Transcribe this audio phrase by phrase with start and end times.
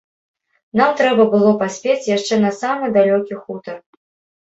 [0.81, 3.75] Нам трэба было паспець яшчэ на самы далёкі хутар.